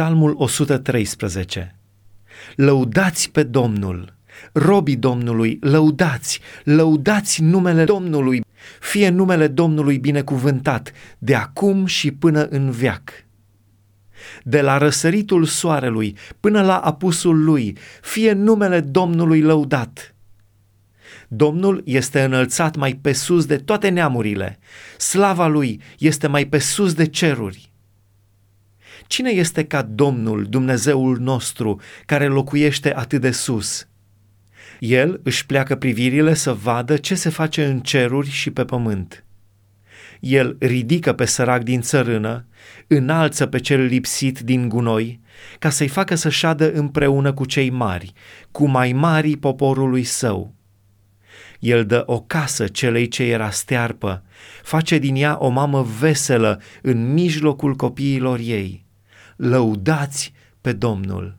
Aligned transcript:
Psalmul 0.00 0.34
113 0.38 1.78
Lăudați 2.54 3.30
pe 3.30 3.42
Domnul, 3.42 4.16
robii 4.52 4.96
Domnului, 4.96 5.58
lăudați, 5.60 6.40
lăudați 6.64 7.42
numele 7.42 7.84
Domnului, 7.84 8.44
fie 8.80 9.08
numele 9.08 9.46
Domnului 9.46 9.98
binecuvântat, 9.98 10.92
de 11.18 11.34
acum 11.34 11.86
și 11.86 12.10
până 12.12 12.46
în 12.46 12.70
veac. 12.70 13.10
De 14.42 14.60
la 14.60 14.78
răsăritul 14.78 15.44
soarelui 15.44 16.16
până 16.40 16.62
la 16.62 16.76
apusul 16.76 17.44
lui, 17.44 17.76
fie 18.02 18.32
numele 18.32 18.80
Domnului 18.80 19.40
lăudat. 19.40 20.14
Domnul 21.28 21.82
este 21.84 22.22
înălțat 22.22 22.76
mai 22.76 22.94
pe 22.94 23.12
sus 23.12 23.46
de 23.46 23.56
toate 23.56 23.88
neamurile, 23.88 24.58
slava 24.98 25.46
lui 25.46 25.80
este 25.98 26.26
mai 26.26 26.46
pe 26.46 26.58
sus 26.58 26.94
de 26.94 27.06
ceruri. 27.06 27.69
Cine 29.10 29.30
este 29.30 29.64
ca 29.64 29.82
Domnul, 29.82 30.44
Dumnezeul 30.44 31.18
nostru, 31.18 31.80
care 32.06 32.26
locuiește 32.26 32.94
atât 32.94 33.20
de 33.20 33.30
sus? 33.30 33.88
El 34.78 35.20
își 35.22 35.46
pleacă 35.46 35.76
privirile 35.76 36.34
să 36.34 36.52
vadă 36.52 36.96
ce 36.96 37.14
se 37.14 37.28
face 37.28 37.64
în 37.64 37.80
ceruri 37.80 38.28
și 38.28 38.50
pe 38.50 38.64
pământ. 38.64 39.24
El 40.20 40.56
ridică 40.60 41.12
pe 41.12 41.24
sărac 41.24 41.62
din 41.62 41.80
țărână, 41.80 42.46
înalță 42.86 43.46
pe 43.46 43.58
cel 43.58 43.80
lipsit 43.84 44.40
din 44.40 44.68
gunoi, 44.68 45.20
ca 45.58 45.70
să-i 45.70 45.88
facă 45.88 46.14
să 46.14 46.28
șadă 46.28 46.72
împreună 46.72 47.32
cu 47.32 47.44
cei 47.44 47.70
mari, 47.70 48.12
cu 48.50 48.66
mai 48.66 48.92
mari 48.92 49.36
poporului 49.36 50.04
său. 50.04 50.54
El 51.58 51.86
dă 51.86 52.02
o 52.06 52.20
casă 52.20 52.66
celei 52.66 53.08
ce 53.08 53.22
era 53.22 53.50
stearpă, 53.50 54.22
face 54.62 54.98
din 54.98 55.16
ea 55.16 55.36
o 55.40 55.48
mamă 55.48 55.82
veselă 55.82 56.60
în 56.82 57.12
mijlocul 57.12 57.74
copiilor 57.74 58.38
ei 58.38 58.88
lăudați 59.40 60.32
pe 60.60 60.72
Domnul. 60.72 61.36